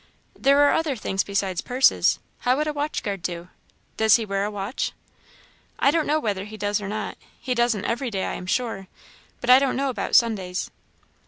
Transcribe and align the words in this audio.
"There 0.35 0.57
are 0.67 0.73
other 0.73 0.95
things 0.95 1.23
besides 1.23 1.61
purses. 1.61 2.17
How 2.39 2.57
would 2.57 2.65
a 2.65 2.73
watch 2.73 3.03
guard 3.03 3.21
do? 3.21 3.49
Does 3.97 4.15
he 4.15 4.25
wear 4.25 4.45
a 4.45 4.49
watch?" 4.49 4.93
"I 5.77 5.91
don't 5.91 6.07
know 6.07 6.19
whether 6.19 6.45
he 6.45 6.57
does 6.57 6.81
or 6.81 6.87
not; 6.87 7.19
he 7.39 7.53
doesn't 7.53 7.85
every 7.85 8.09
day, 8.09 8.25
I 8.25 8.33
am 8.33 8.47
sure, 8.47 8.87
but 9.41 9.51
I 9.51 9.59
don't 9.59 9.75
know 9.77 9.89
about 9.91 10.15
Sundays." 10.15 10.71